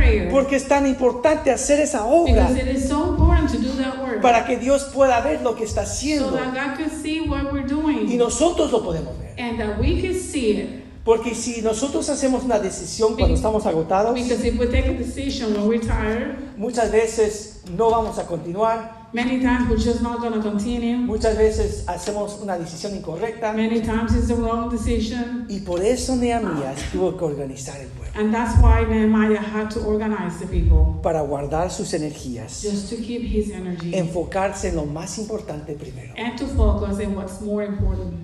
[0.00, 0.30] prayer.
[0.30, 3.98] Porque es tan importante hacer esa obra Because it is so important to do that
[4.00, 4.20] work.
[4.20, 7.52] para que Dios pueda ver lo que está so haciendo that God could see what
[7.52, 9.34] we're y doing nosotros lo podemos ver.
[9.38, 10.80] and that we can see it.
[11.02, 15.54] Porque si nosotros hacemos una decisión cuando estamos agotados, Because if we take a decision
[15.54, 20.34] when we're tired, muchas veces no vamos a continuar, many times we're just not going
[20.34, 20.98] to continue.
[20.98, 25.46] muchas veces hacemos una decisión incorrecta Many times it's the wrong decision.
[25.48, 30.38] y por eso Nehemías tuvo que organizar el And that's why Nehemiah had to organize
[30.40, 32.60] the people para guardar sus energías.
[32.62, 36.12] just to keep his energy enfocarse en lo más importante primero.
[36.16, 38.14] and to focus on what's more important.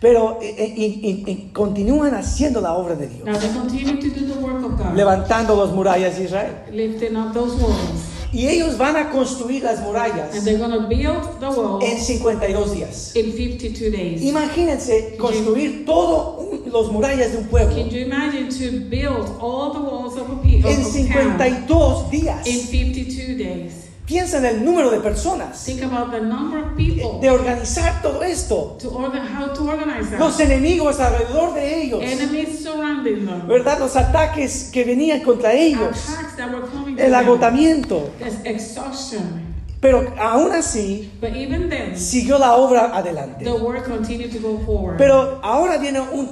[0.00, 4.00] Pero eh, eh, y- y- y continúan haciendo la obra de Dios, Now they continue
[4.00, 6.52] to do the work of God, levantando las murallas de Israel.
[6.72, 8.13] lifting up those walls.
[8.34, 11.98] Y ellos van a construir las And murallas they're going to build the wall en
[11.98, 13.14] 52 días.
[13.14, 14.22] in 52 days.
[14.22, 19.78] Imagínense construir todos los murallas de un pueblo Can you imagine to build all the
[19.80, 22.46] walls of a people en of town 52 días.
[22.46, 23.72] in 52 days?
[24.06, 28.22] Piensa en el número de personas, Think about the number of people de organizar todo
[28.22, 28.76] esto.
[28.78, 30.18] to organ how to organize that.
[30.20, 33.48] Los enemigos alrededor de ellos, Enemies surrounding them.
[33.48, 33.78] ¿verdad?
[33.78, 38.10] Los ataques que venían contra ellos, Attacks that were coming to el agotamiento.
[38.44, 39.54] Exhaustion.
[39.80, 43.44] Pero aún así, But even then, siguió la obra adelante.
[43.44, 44.96] the work continued to go forward.
[44.98, 46.26] Pero ahora viene un,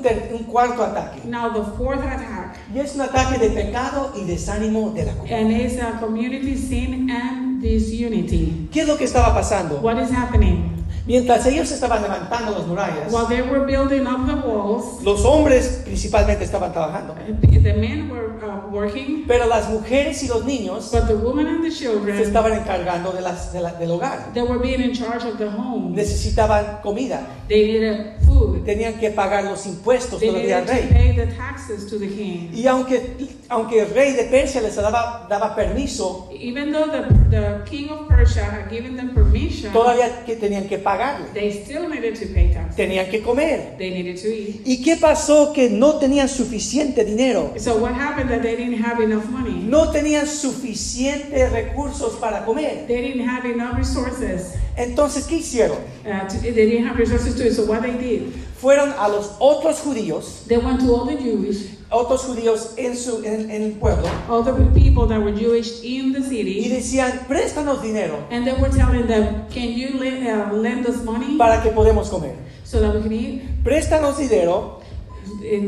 [0.44, 1.22] cuarto ataque.
[1.26, 5.38] now the fourth attack, Y es un ataque de pecado y desánimo de la comunidad.
[5.40, 8.68] and it's a community sin and disunity.
[8.72, 9.80] ¿Qué es lo que estaba pasando?
[9.80, 10.70] What is happening?
[11.04, 15.80] Mientras ellos estaban levantando las murallas, While they were building up the walls, los hombres
[15.84, 17.14] principalmente estaban trabajando.
[17.40, 21.64] the men were uh, working, Pero las mujeres y los niños but the women and
[21.64, 24.32] the se children, estaban encargando de las, de la- del hogar.
[24.32, 25.92] they were being in charge of the home.
[25.96, 27.26] Necesitaban comida.
[27.48, 28.64] They needed food.
[28.64, 30.88] Tenían que pagar los impuestos They todavía al to rey.
[30.88, 32.50] pay the taxes to the king.
[32.54, 33.16] Y aunque,
[33.48, 38.08] aunque el rey de Persia les daba, daba permiso, Even though the, the king of
[38.08, 41.32] Persia had given them permission, todavía que tenían que pagarle.
[41.32, 42.76] they still needed to pay taxes.
[42.76, 43.76] Tenían que comer.
[43.78, 44.62] They needed to eat.
[44.66, 45.52] ¿Y qué pasó?
[45.52, 47.54] Que no tenían suficiente dinero.
[47.58, 49.52] So what happened that they didn't have enough money?
[49.52, 52.86] No tenían suficientes recursos para comer.
[52.88, 54.54] They didn't have enough resources.
[54.76, 55.78] Entonces, ¿qué hicieron?
[56.04, 57.54] Uh, to, they didn't have resources to it.
[57.54, 61.76] So what they did, Fueron a los otros judíos, they went to all the Jewish,
[61.90, 64.04] otros judíos en, su, en, en el pueblo,
[64.44, 68.70] the people that were Jewish in the y city, decían, préstanos dinero and they were
[68.70, 72.36] telling them, "Can you lend, uh, lend us money para que podamos comer.
[72.62, 73.42] so that we can eat?
[73.64, 74.80] Préstanos dinero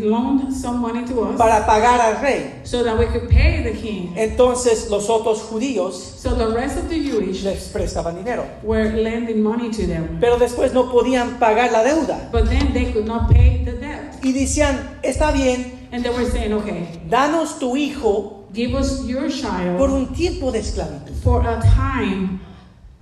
[0.02, 2.60] loaned some money to us para pagar al rey.
[2.64, 4.12] so that we could pay the king.
[4.16, 8.44] Entonces los otros judíos So the rest of the Jewish les prestaban dinero.
[8.62, 10.18] were lending money to them.
[10.20, 12.28] Pero después no podían pagar la deuda.
[12.32, 14.14] But then they could not pay the debt.
[14.22, 19.22] Y decían, está bien, And they were saying, okay, danos tu hijo give us your
[19.28, 21.14] por child un tiempo de esclavitud.
[21.22, 22.40] for a time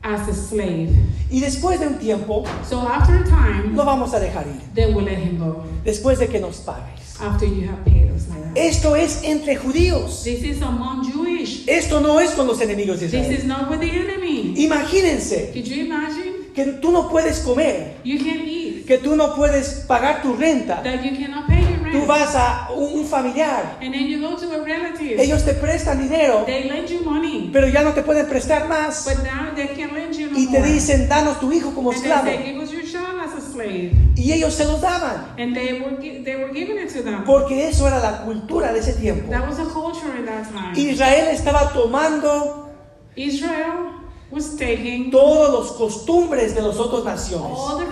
[0.02, 0.90] as a slave.
[1.30, 4.60] Y después de un tiempo, So after a time, lo vamos a dejar ir.
[4.74, 5.64] they will let him go.
[5.84, 7.20] Después de que nos pagues.
[7.20, 8.22] After you have paid us.
[8.54, 10.24] Esto es entre judíos.
[10.24, 11.64] This is among Jewish.
[11.66, 13.38] Esto no es con los enemigos de This Israel.
[13.38, 14.54] is not with the enemy.
[14.56, 16.32] Imagínense Could you imagine?
[16.54, 20.82] que tú no puedes comer, You can eat, que tú no puedes pagar tu renta.
[20.82, 21.71] that you cannot pay your
[22.02, 25.20] Tú vas a un familiar, And then you go to a relative.
[25.22, 27.50] ellos te prestan dinero, They lend you money.
[27.52, 29.04] pero ya no te pueden prestar más.
[29.04, 30.70] But now they can lend you no Y te more.
[30.72, 32.24] dicen, danos tu hijo como And esclavo.
[32.24, 33.92] they say, your child as a slave.
[34.16, 37.24] Y ellos se los daban, And they were, gi- they were giving it to them.
[37.24, 39.30] porque eso era la cultura de ese tiempo.
[39.30, 40.72] That was a culture in that time.
[40.76, 42.70] Israel estaba tomando
[43.16, 43.98] Israel
[44.30, 47.84] was taking todos los costumbres de las otras naciones all the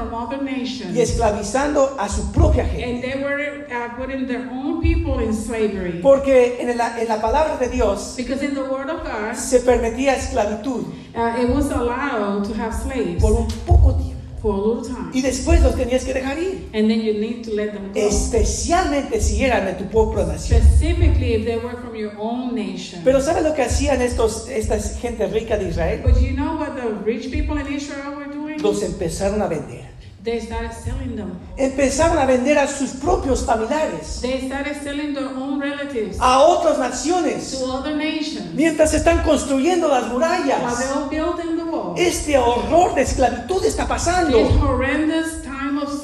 [0.00, 0.96] from other nations.
[0.96, 2.84] y esclavizando a su propia gente.
[2.84, 6.00] And they were uh, putting their own people in slavery.
[6.02, 9.60] Porque en la, en la palabra de Dios Because in the Word of God, se
[9.60, 14.20] permitía esclavitud uh, it was allowed to have slaves por un poco tiempo.
[14.40, 15.10] for a little time.
[15.12, 16.68] Y después los tenías que dejar ir.
[16.72, 18.00] And then you need to let them go.
[18.00, 20.60] Especialmente si eran de tu propia nación.
[20.62, 23.02] Specifically if they were from your own nation.
[23.04, 26.00] Pero ¿sabes lo que hacían estos, esta gente rica de Israel?
[26.02, 28.62] But you know what the rich people in Israel were doing?
[28.62, 29.89] Los empezaron a vender.
[30.22, 31.38] They started selling them.
[31.56, 36.78] Empezaron a vender a sus propios familiares, They started selling their own relatives a otras
[36.78, 40.94] naciones, to other nations mientras están construyendo las while they murallas.
[40.94, 41.94] were building the wall.
[41.96, 44.38] Este horror de esclavitud está This pasando.
[44.60, 45.42] horrendous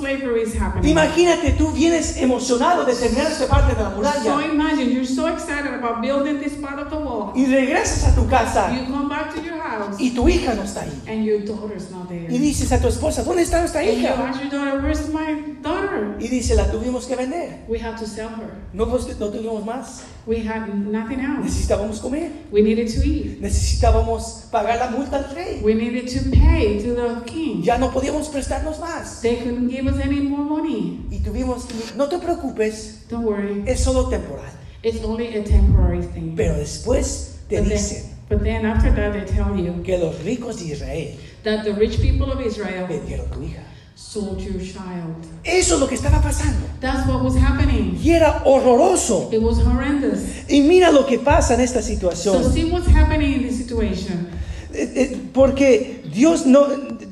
[0.06, 0.90] slavery is happening.
[0.90, 5.26] Imagínate, tú vienes emocionado de terminar esta parte de la So muralla imagine you're so
[5.26, 7.32] excited about building this part of the wall.
[7.34, 10.62] y regresas a tu casa You come back to your house y tu hija no
[10.62, 10.92] está ahí.
[11.08, 12.26] and your daughter's not there.
[12.30, 14.14] Y dices a tu esposa, ¿dónde está nuestra And you hija?
[14.28, 16.16] ask your daughter, where's my daughter?
[16.20, 17.64] Y dice, la tuvimos que vender.
[17.68, 18.50] We had to sell her.
[18.72, 20.02] No, no tuvimos más.
[20.26, 21.44] We had nothing else.
[21.44, 22.30] Necesitábamos comer.
[22.50, 23.40] We needed to eat.
[23.40, 25.60] Necesitábamos pagar la multa al rey.
[25.62, 27.62] We needed to pay to the king.
[27.62, 29.20] Ya no podíamos prestarnos más.
[29.22, 31.06] They couldn't give us any more money.
[31.10, 33.62] Y tuvimos, no te preocupes, Don't worry.
[33.66, 34.44] es solo temporal.
[34.82, 36.34] It's only a temporary thing.
[36.36, 40.16] Pero después te But dicen then, but then after that, they tell you que los
[40.22, 43.62] ricos de Israel that the rich people of Israel vendieron tu hija.
[43.94, 45.16] sold your child.
[45.42, 46.66] Eso es lo que estaba pasando.
[46.80, 47.98] That's what was happening.
[48.02, 49.30] Y era horroroso.
[49.32, 50.20] It was horrendous.
[50.48, 52.52] Y mira lo que pasa en esta So situación.
[52.52, 54.28] see what's happening in this situation.
[54.74, 56.66] Eh, eh, Porque Dios no,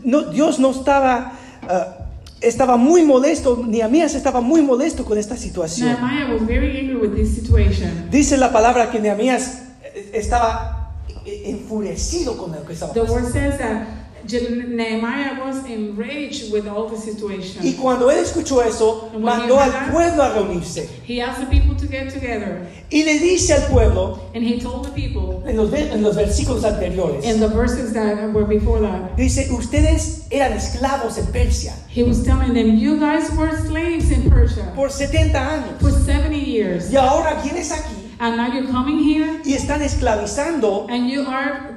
[0.04, 1.32] no, Dios no estaba,
[1.68, 2.03] ah,
[2.46, 5.96] estaba muy molesto, Nehemías estaba muy molesto con esta situación.
[6.32, 8.08] Was very angry with this situation.
[8.10, 10.92] Dice la palabra que Nehemías eh, estaba
[11.44, 13.22] enfurecido con lo que estaba The pasando.
[13.22, 13.86] word says that
[14.26, 17.62] Nehemiah was enraged with all the Y situation.
[17.80, 20.88] cuando él escuchó eso, And when he mandó al pueblo a reunirse.
[21.04, 24.84] He asked the people to get together Y le dice al pueblo, and he told
[24.86, 28.80] the people en los, ve- en los versículos anteriores, in the verses that were before
[28.80, 34.10] that, dice, ustedes eran esclavos en Persia he was telling them, You guys were slaves
[34.10, 35.80] in Persia por 70 años.
[35.80, 36.90] for 70 years.
[36.92, 41.73] Y ahora vienes aquí And now you're coming here y están esclavizando and you are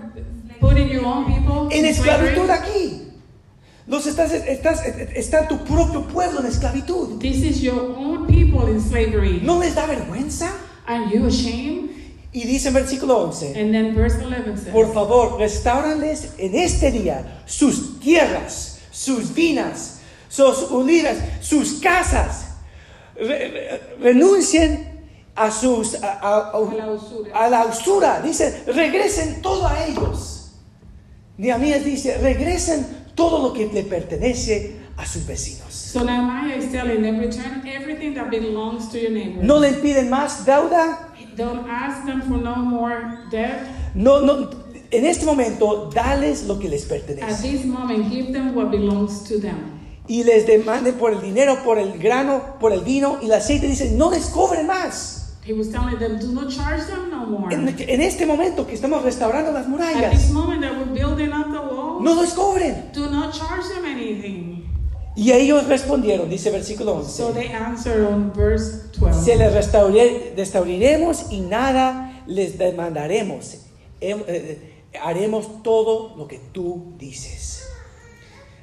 [0.60, 3.04] putting your own people en esclavitud aquí.
[3.88, 4.82] Los estás, estás,
[5.16, 7.20] está tu propio pueblo en esclavitud.
[7.20, 9.40] This is your own people in slavery.
[9.42, 10.52] ¿No les da vergüenza?
[10.86, 11.92] Are you ashamed?
[12.34, 16.92] Y dice en versículo 11, And then verse 11 says, por favor, restauranles en este
[16.92, 22.44] día sus tierras, sus vinas, sus olivas, sus casas.
[23.16, 24.86] Re- re- renuncien
[25.36, 27.32] a sus a, a- a- A la usura.
[27.34, 28.22] a la usura.
[28.22, 30.37] Dice, regresen todo a ellos.
[31.38, 35.72] Nehemías dice, regresen todo lo que le pertenece a sus vecinos.
[35.74, 39.44] So Nehemiah is telling them, return everything that belongs to your neighbor.
[39.44, 41.10] No le piden más deuda.
[41.36, 43.60] Don't ask them for no more debt.
[43.94, 44.50] No, no,
[44.90, 47.42] en este momento, dales lo que les At pertenece.
[47.44, 49.78] this moment, give them what belongs to them.
[50.08, 53.68] Y les demanden por el dinero, por el grano, por el vino y el aceite.
[53.68, 55.17] Dicen, no les cobren más.
[55.48, 57.54] He was telling them, do not charge them no more.
[57.56, 61.32] En, en este momento que estamos restaurando las At this murallas, moment that we're building
[61.32, 62.92] up the wall, no les cobren.
[62.94, 64.66] do not charge them anything.
[65.16, 67.40] Y ellos respondieron, dice versículo So 11.
[67.40, 69.24] they answer on verse 12.
[69.24, 73.58] Se les restaure- restauraremos y nada les demandaremos.
[74.02, 77.64] Hem- eh, haremos todo lo que tú dices.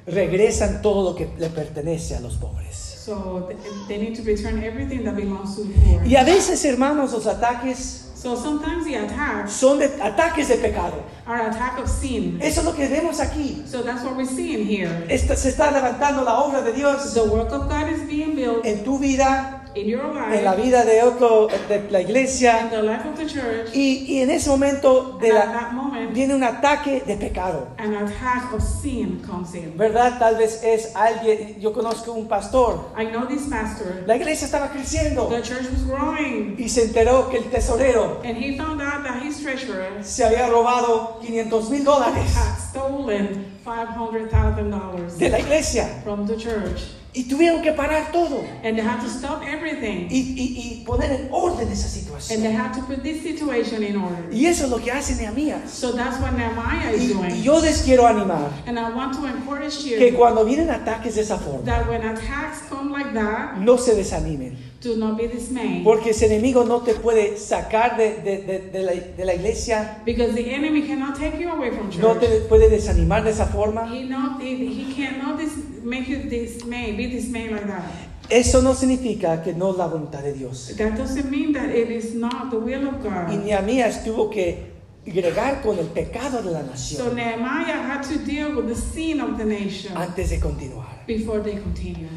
[0.05, 2.84] Regresan todo lo que le pertenece a los pobres.
[3.05, 6.01] So th- they need to return everything that belongs to the poor.
[6.03, 11.03] Y a veces, hermanos, los ataques So sometimes the attacks son de, ataques de pecado.
[11.27, 12.39] are attack of sin.
[12.41, 13.63] Eso es lo que vemos aquí.
[13.67, 15.05] So that's what we're seeing here.
[15.07, 18.65] Esta- se está levantando la obra de Dios The work of God is being built
[18.65, 20.01] en tu vida, in your
[20.31, 22.69] en la life, vida de otro, de la in iglesia.
[22.71, 26.43] the life of the church, Y, y en ese momento de la, moment, viene un
[26.43, 27.67] ataque de pecado.
[27.77, 29.77] an attack of sin comes in.
[29.77, 30.17] ¿Verdad?
[30.19, 32.91] Tal vez es alguien, yo conozco un pastor.
[32.97, 34.03] I know this pastor.
[34.07, 38.37] La iglesia estaba creciendo The church was growing, y se enteró que el tesorero and
[38.37, 45.17] he found out that his treasurer se había robado 500 mil dólares had stolen $500,000
[45.17, 45.87] de la iglesia.
[46.03, 46.81] from the church.
[47.17, 50.07] Y tuvieron que parar todo And they had to stop everything.
[50.09, 52.41] y, y- y poner en orden esa And situación.
[52.41, 54.27] they had to put this situation in order.
[54.33, 55.69] Y eso es lo que hace Nehemías.
[55.69, 57.41] So that's what Nehemiah is Y, y doing.
[57.41, 61.21] yo les quiero animar And I want to encourage que you cuando vienen ataques de
[61.21, 64.57] esa forma, that when attacks come like that, no se desanimen.
[64.85, 65.83] Do not be dismayed.
[65.83, 70.33] Porque ese enemigo no te puede sacar de, de- de- la, de la iglesia, Because
[70.35, 72.47] the enemy cannot take you away from no te church.
[72.47, 73.87] puede desanimar de esa forma.
[73.91, 77.83] He not he, he cannot dis, make you dismay, be dismayed like that.
[78.29, 80.73] Eso no significa que no es la voluntad de Dios.
[80.77, 83.43] That doesn't mean that it is not the will of Y God.
[83.43, 84.73] Nehemías tuvo que
[85.05, 89.21] gregar con el pecado de la So nación Nehemiah had to deal with the sin
[89.21, 91.05] of the nation antes de continuar.
[91.05, 92.07] before they continue.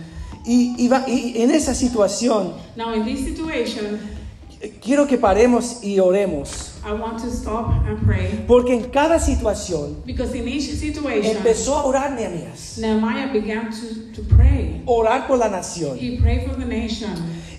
[0.49, 3.99] Y, y va- y en esa situación, Now in this situation,
[4.83, 6.73] quiero que paremos y oremos.
[6.87, 11.77] I want to stop and pray Porque en cada situación because in each situation, empezó
[11.77, 12.79] a orar Nehemías.
[12.79, 13.87] Nehemiah began to,
[14.23, 14.81] to pray.
[14.87, 15.99] Orar por la nación.
[16.01, 17.11] He prayed for the nation.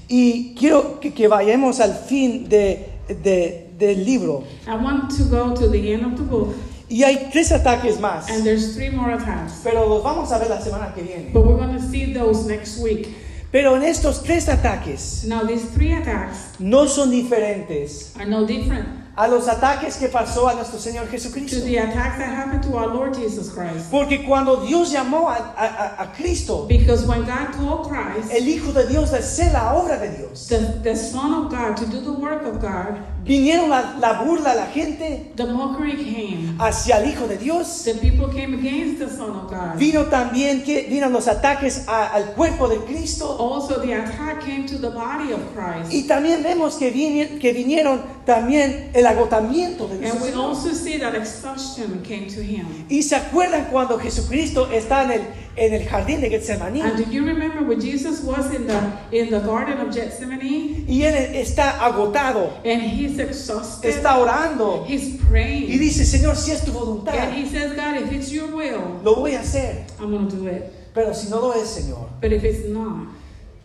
[0.07, 2.89] Y quiero que, que vayamos al fin de,
[3.23, 4.43] de- del libro.
[4.67, 6.55] I want to go to the end of the book,
[6.89, 8.29] Y hay tres ataques más.
[8.29, 9.61] and there's three more attacks.
[9.63, 11.29] Pero los vamos a ver la semana que viene.
[11.31, 13.07] But we're going to see those next week.
[13.51, 18.87] Pero en estos tres ataques Now, these three attacks no son diferentes are no different
[19.19, 21.59] a los ataques que pasó a nuestro Señor to Jesucristo.
[21.65, 23.91] the attacks that happened to our Lord Jesus Christ.
[23.91, 25.65] Porque cuando Dios llamó a, a-
[25.99, 29.73] a- a Cristo, Because when God called Christ, el Hijo de Dios, de hacer la
[29.75, 33.69] obra de Dios, the, the Son of God, to do the work of God, vinieron
[33.69, 36.55] la, la burla a la gente the mockery came.
[36.57, 37.83] hacia el Hijo de Dios.
[37.83, 39.75] The people came against the Son of God.
[39.77, 43.25] Vino también que vino los ataques a- al cuerpo de Cristo.
[43.37, 45.91] Also, the attack came to the body of Christ.
[45.91, 50.35] Y también vemos que, vini- que vinieron también el agotamiento de And we Jesús.
[50.37, 52.65] also see that exhaustion came to him.
[52.89, 55.21] Y se acuerdan cuando Jesucristo está en el,
[55.55, 58.79] en el jardín de Getsemaní And do you remember when Jesus was in the
[59.11, 63.89] in the Garden of Gethsemane y él está agotado, and he's exhausted?
[63.89, 65.79] está orando He's y praying.
[65.79, 69.15] dice, Señor, si es tu voluntad, And he says, God, if it's your will, lo
[69.15, 69.85] voy a hacer.
[69.99, 70.63] I'm going to do it.
[70.93, 73.07] Pero si no lo es, Señor, But if it's not,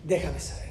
[0.07, 0.64] déjame saber.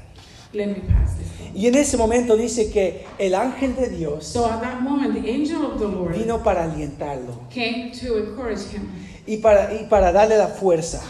[0.53, 1.27] Let me pass this.
[1.55, 5.29] Y en ese momento dice que el ángel de Dios So at that moment, the
[5.29, 8.89] angel of the Lord vino para alientarlo came to encourage him,
[9.27, 11.01] y para, y para darle la fuerza.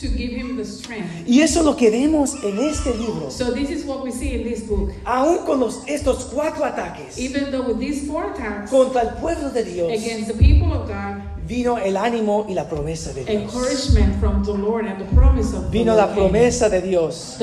[0.00, 1.28] to give him the strength.
[1.28, 3.30] Y eso es lo que vemos en este libro.
[3.30, 4.92] So this is what we see in this book.
[5.04, 9.50] Aún con los, estos cuatro ataques Even though with these four attacks contra el pueblo
[9.50, 13.42] de Dios, against the people of God, vino el ánimo y la promesa de Dios.
[13.42, 16.14] encouragement from the Lord and the promise of the Vino la came.
[16.14, 17.36] promesa de Dios.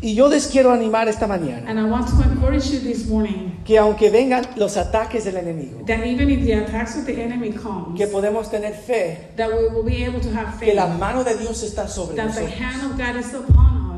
[0.00, 3.52] Y yo les quiero animar esta mañana And I want to encourage you this morning
[3.64, 7.52] que aunque vengan los ataques del enemigo, that even if the attacks of the enemy
[7.52, 11.22] come, que podemos tener fe that we will be able to have que la mano
[11.22, 12.50] de Dios está sobre nosotros,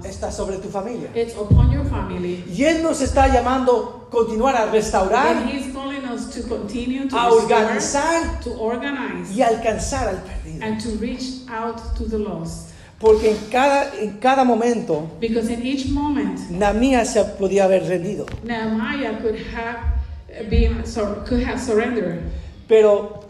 [0.06, 1.10] está sobre tu familia.
[1.14, 2.44] It's upon your family.
[2.48, 7.08] Y Él nos está llamando a continuar a And restaurar, He's calling us to continue
[7.08, 10.64] to a restore, organizar to organize, y alcanzar al perdido.
[10.64, 12.70] and to reach out to the lost.
[13.00, 18.24] Porque en cada, en cada momento, Because in each moment, Namías se podía haber rendido,
[18.44, 22.20] Nehemiah could have been sur- could have surrendered,
[22.68, 23.20] pero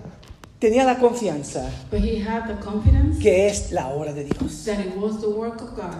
[0.60, 4.64] tenía la confianza but he had the confidence que es la obra de Dios.
[4.64, 5.96] that it was the work of God,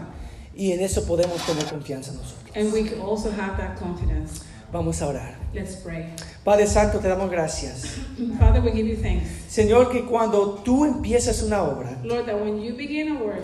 [0.57, 2.57] Y en eso podemos tener confianza nosotros.
[2.57, 4.43] and we could also have that confidence.
[4.73, 5.37] Vamos a orar.
[5.55, 6.07] Let's pray.
[6.45, 7.85] Padre Santo, te damos gracias.
[8.41, 9.29] Father, we give you thanks.
[9.49, 13.43] Señor, que cuando tú empiezas una obra, Lord, that when you begin a work,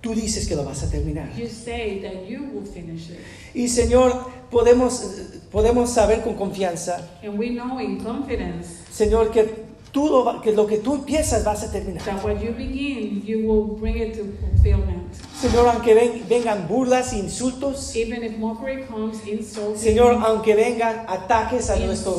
[0.00, 1.28] tú dices que lo vas a terminar.
[1.36, 3.18] you say that you will finish it.
[3.54, 5.02] Y Señor, podemos,
[5.50, 10.66] podemos saber con confianza, And we know in confidence Señor, que, tú lo, que lo
[10.66, 12.02] que tú empiezas vas a terminar.
[12.04, 15.12] that what you begin, you will bring it to fulfillment.
[15.40, 21.70] Señor, aunque ven- vengan burlas, insultos, Even if mockery comes, insults, Señor, aunque vengan ataques
[21.70, 22.12] a nuestro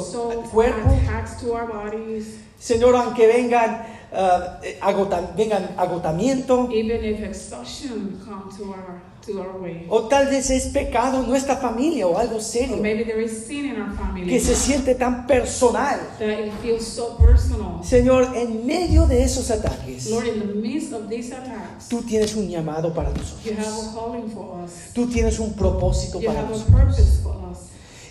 [0.51, 8.19] cuerpo, attacks to our bodies, Señor, aunque vengan eh, agota- vengan agotamiento, even if exhaustion
[8.25, 9.85] come to our to our way.
[9.89, 13.45] o tal vez es pecado en nuestra familia o algo Or serio maybe there is
[13.45, 15.99] sin in our family que se siente tan personal.
[16.19, 17.81] that it feels so personal.
[17.83, 22.35] Señor, en medio de esos ataques, Lord, in the midst of these attacks, tú tienes
[22.35, 23.15] un llamado para you
[23.53, 23.87] have nosotros.
[23.87, 24.71] a calling for us.
[24.93, 26.79] Tú tienes un propósito You para have a nosotros.
[26.95, 27.57] purpose for us.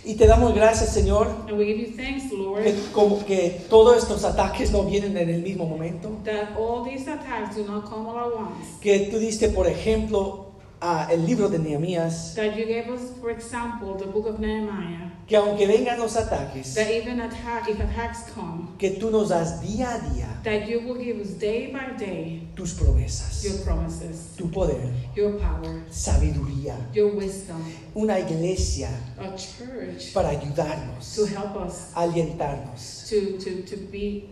[0.02, 3.98] Y te damos gracias, Señor, And we give you thanks, Lord, que, como que todos
[3.98, 6.10] estos ataques no vienen en el mismo momento.
[6.24, 8.66] that all these attacks do not come all at once.
[8.80, 10.49] Que tú diste, por ejemplo,
[11.10, 15.36] el libro de Nehemías, That you gave us, for example, the book of Nehemiah, que
[15.36, 19.94] aunque vengan los ataques, that even attack, if attacks come, que tú nos das día
[19.94, 24.48] a día that you will give us day by day tus promesas, your promises, tu
[24.48, 27.62] poder, your power, sabiduría, your wisdom,
[27.94, 33.06] una iglesia a church para ayudarnos, to help us alientarnos.
[33.08, 34.30] to, to, to be.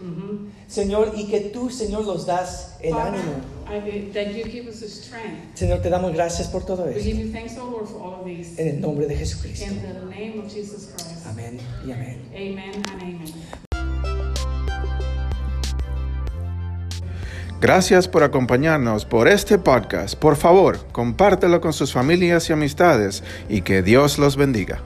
[0.00, 0.50] Mhm.
[0.66, 3.53] Señor, y que tú, Señor, los das el Father, ánimo.
[3.66, 5.54] I- that you give us the strength.
[5.54, 7.04] Señor, te damos gracias por todo We esto.
[7.04, 8.60] give you thanks, O Lord, for all of these.
[8.60, 9.64] En el nombre de Jesucristo.
[9.66, 11.26] In the name of Jesus Christ.
[11.26, 12.20] Amén y amén.
[12.34, 13.34] Amen and amen.
[17.60, 20.16] Gracias por acompañarnos por este podcast.
[20.16, 24.82] Por favor, compártelo con sus familias y amistades y que Dios los bendiga.